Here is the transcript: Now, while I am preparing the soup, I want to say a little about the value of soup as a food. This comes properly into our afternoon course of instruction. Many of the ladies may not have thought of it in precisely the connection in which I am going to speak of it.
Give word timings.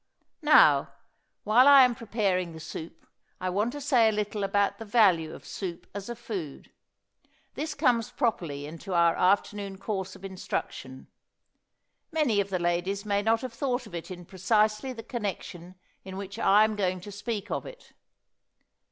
Now, 0.41 0.93
while 1.43 1.67
I 1.67 1.83
am 1.83 1.93
preparing 1.93 2.53
the 2.53 2.59
soup, 2.59 3.05
I 3.39 3.51
want 3.51 3.71
to 3.73 3.79
say 3.79 4.09
a 4.09 4.11
little 4.11 4.43
about 4.43 4.79
the 4.79 4.83
value 4.83 5.31
of 5.31 5.45
soup 5.45 5.85
as 5.93 6.09
a 6.09 6.15
food. 6.15 6.71
This 7.53 7.75
comes 7.75 8.09
properly 8.09 8.65
into 8.65 8.95
our 8.95 9.15
afternoon 9.15 9.77
course 9.77 10.15
of 10.15 10.25
instruction. 10.25 11.05
Many 12.11 12.41
of 12.41 12.49
the 12.49 12.57
ladies 12.57 13.05
may 13.05 13.21
not 13.21 13.41
have 13.41 13.53
thought 13.53 13.85
of 13.85 13.93
it 13.93 14.09
in 14.09 14.25
precisely 14.25 14.91
the 14.91 15.03
connection 15.03 15.75
in 16.03 16.17
which 16.17 16.39
I 16.39 16.63
am 16.63 16.75
going 16.75 16.99
to 17.01 17.11
speak 17.11 17.51
of 17.51 17.67
it. 17.67 17.93